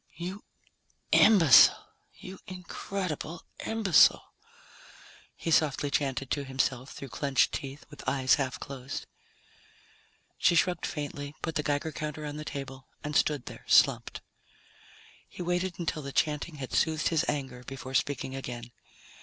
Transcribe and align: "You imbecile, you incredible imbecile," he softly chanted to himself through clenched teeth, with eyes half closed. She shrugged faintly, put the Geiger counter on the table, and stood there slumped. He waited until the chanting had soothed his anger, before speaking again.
"You 0.15 0.43
imbecile, 1.11 1.87
you 2.15 2.39
incredible 2.47 3.45
imbecile," 3.67 4.33
he 5.35 5.51
softly 5.51 5.91
chanted 5.91 6.31
to 6.31 6.43
himself 6.43 6.89
through 6.89 7.09
clenched 7.09 7.51
teeth, 7.51 7.85
with 7.91 8.09
eyes 8.09 8.33
half 8.41 8.59
closed. 8.59 9.05
She 10.39 10.55
shrugged 10.55 10.87
faintly, 10.87 11.35
put 11.43 11.53
the 11.53 11.61
Geiger 11.61 11.91
counter 11.91 12.25
on 12.25 12.37
the 12.37 12.43
table, 12.45 12.87
and 13.03 13.15
stood 13.15 13.45
there 13.45 13.63
slumped. 13.67 14.21
He 15.29 15.43
waited 15.43 15.77
until 15.77 16.01
the 16.01 16.11
chanting 16.11 16.55
had 16.55 16.73
soothed 16.73 17.09
his 17.09 17.23
anger, 17.29 17.63
before 17.67 17.93
speaking 17.93 18.35
again. 18.35 18.71